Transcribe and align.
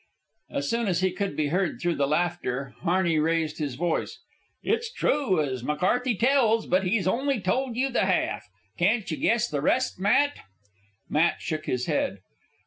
As 0.49 0.67
soon 0.67 0.87
as 0.87 1.01
he 1.01 1.11
could 1.11 1.35
be 1.35 1.49
heard 1.49 1.79
through 1.79 1.93
the 1.93 2.07
laughter, 2.07 2.73
Harney 2.79 3.19
raised 3.19 3.59
his 3.59 3.75
voice. 3.75 4.17
"It's 4.63 4.91
true, 4.91 5.39
as 5.39 5.63
McCarthy 5.63 6.15
tells, 6.17 6.65
but 6.65 6.83
he's 6.83 7.07
only 7.07 7.39
told 7.39 7.75
you 7.75 7.91
the 7.91 8.07
half. 8.07 8.49
Can't 8.79 9.11
you 9.11 9.17
guess 9.17 9.47
the 9.47 9.61
rest, 9.61 9.99
Matt?" 9.99 10.39
Matt 11.07 11.39
shook 11.39 11.67
his 11.67 11.85
head. 11.85 12.17